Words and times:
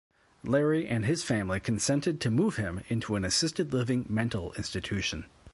Larry 0.43 0.87
and 0.87 1.05
his 1.05 1.23
family 1.23 1.59
consented 1.59 2.19
to 2.21 2.31
move 2.31 2.55
him 2.55 2.81
into 2.87 3.15
an 3.15 3.23
assisted-living 3.23 4.07
mental 4.09 4.51
institution. 4.53 5.25